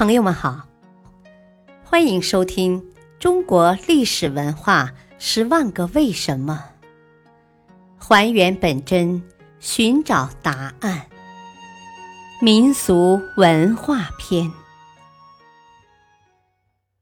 [0.00, 0.66] 朋友们好，
[1.84, 2.80] 欢迎收听
[3.18, 6.70] 《中国历史文化十万个为什么》，
[8.02, 9.22] 还原本真，
[9.58, 11.06] 寻找答案。
[12.40, 14.50] 民俗文化篇：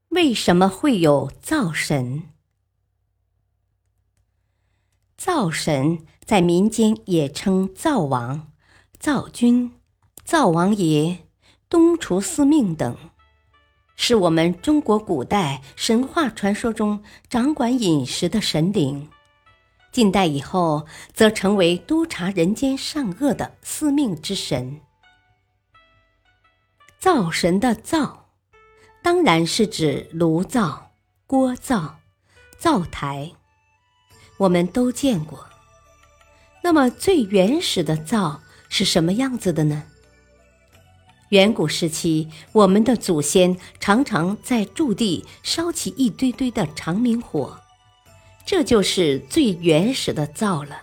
[0.08, 2.24] 为什么会有灶神？
[5.16, 8.50] 灶神在民间也称灶王、
[8.98, 9.72] 灶君、
[10.24, 11.27] 灶王爷。
[11.70, 12.96] 东厨司命等，
[13.94, 19.10] 是我们中国古代神话传说中掌管饮食的神灵。
[19.92, 24.80] 近代以后，则成为督察人间善恶的司命之神。
[26.98, 28.28] 灶神的灶，
[29.02, 30.92] 当然是指炉灶、
[31.26, 31.98] 锅灶、
[32.56, 33.32] 灶台，
[34.38, 35.46] 我们都见过。
[36.62, 38.40] 那么，最原始的灶
[38.70, 39.84] 是什么样子的呢？
[41.30, 47.60] 远古时期，我们的祖先常常在驻地烧起一堆堆的长明火，
[48.46, 50.82] 这就是最原始的灶了。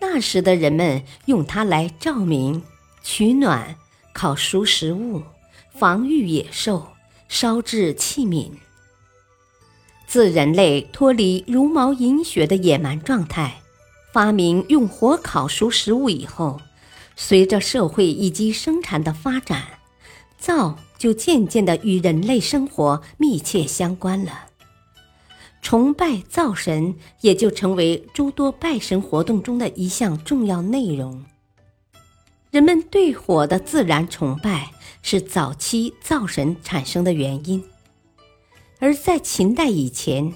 [0.00, 2.62] 那时的人们用它来照明、
[3.02, 3.76] 取暖、
[4.12, 5.22] 烤熟食物、
[5.72, 6.86] 防御野兽、
[7.28, 8.50] 烧制器皿。
[10.06, 13.60] 自人类脱离茹毛饮血的野蛮状态，
[14.12, 16.60] 发明用火烤熟食物以后。
[17.16, 19.64] 随着社会以及生产的发展，
[20.38, 24.50] 灶就渐渐的与人类生活密切相关了。
[25.62, 31.24] 崇拜灶神也就成为诸多拜神活动中的一项重要内容。
[32.52, 34.70] 人们对火的自然崇拜
[35.02, 37.64] 是早期灶神产生的原因，
[38.78, 40.32] 而在秦代以前，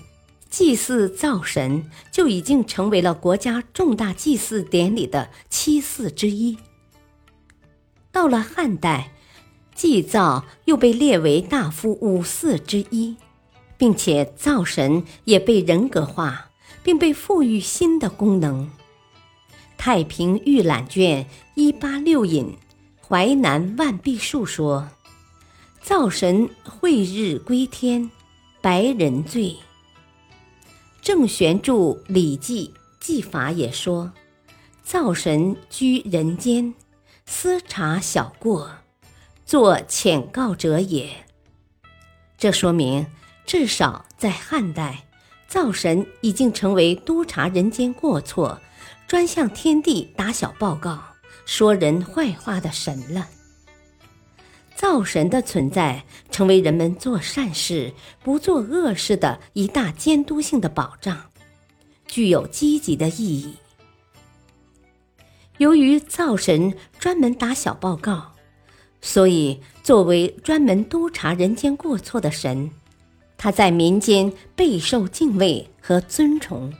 [0.51, 6.59] 祭祀灶神就已经成为了国家重大祭祀典礼的七祀之一。
[8.13, 9.13] 到了汉代，
[9.75, 13.17] 祭灶又被列为大夫五祀之一，
[13.79, 16.51] 并且灶神也被人格化，
[16.83, 18.67] 并被赋予新的功能。
[19.77, 22.47] 《太平御览卷一八六引
[23.07, 24.89] 《淮南万壁树》说
[25.81, 28.11] ：“灶神晦日归天，
[28.61, 29.57] 白人罪。”
[31.01, 31.73] 郑玄著
[32.07, 34.13] 《礼记祭法》也说
[34.85, 36.75] ：“灶神居人间。”
[37.33, 38.69] 思察小过，
[39.47, 41.09] 作遣告者也。
[42.37, 43.07] 这说明，
[43.47, 45.07] 至少在汉代，
[45.49, 48.61] 灶神已经成为督察人间过错、
[49.07, 51.01] 专向天地打小报告、
[51.47, 53.27] 说人坏话的神了。
[54.75, 61.17] 灶神的存在，成为人们做善事、不做恶事的一大监督性的保障，
[62.07, 63.55] 具有积极的意义。
[65.61, 68.33] 由于灶神专门打小报告，
[69.03, 72.71] 所以作为专门督察人间过错的神，
[73.37, 76.73] 他在民间备受敬畏和尊崇。《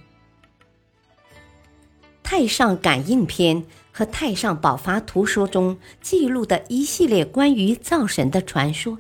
[2.23, 8.97] 太上感应篇》和《太上宝法图说》中记录的一系列关于灶神的传说，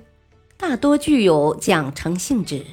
[0.59, 2.67] 大多具有奖惩性质。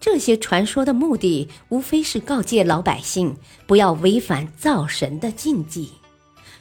[0.00, 3.36] 这些传说的目的，无非是告诫老百姓
[3.66, 5.90] 不要违反灶神的禁忌。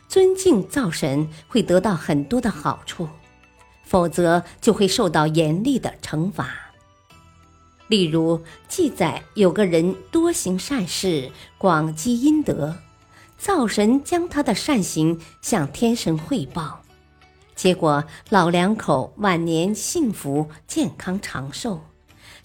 [0.08, 3.08] 尊敬灶神会得到很多的好处，
[3.84, 6.50] 否则就会受到严厉的惩罚。
[7.88, 12.76] 例如，记载有个人多行善事，广积阴德，
[13.38, 16.82] 灶神将他的善行向天神汇报，
[17.56, 21.82] 结果老两口晚年幸福、健康、长寿，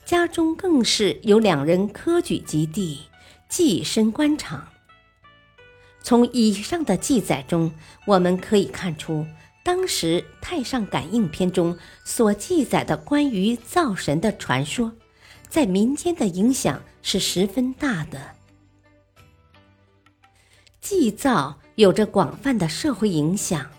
[0.04, 3.00] 家中更是有两人科举及第，
[3.50, 4.68] 跻身官场。
[6.02, 7.72] 从以上的记载中，
[8.06, 9.24] 我们可以看出，
[9.62, 14.92] 当时《太上感应篇》中所记载的关于灶神的传说，
[15.48, 18.34] 在民间的影响是十分大的。
[20.80, 23.70] 祭灶有着广泛的社会影响，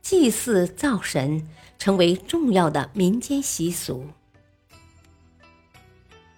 [0.00, 1.48] 祭祀灶神
[1.78, 4.06] 成为重要的民间习俗。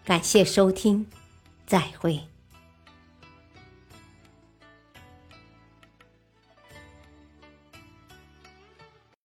[0.05, 1.07] 感谢收听，
[1.67, 2.34] 再会。